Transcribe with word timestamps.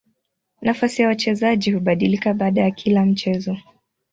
Nafasi 0.61 1.01
ya 1.01 1.07
wachezaji 1.07 1.71
hubadilika 1.71 2.33
baada 2.33 2.61
ya 2.61 2.71
kila 2.71 3.05
mchezo. 3.05 3.57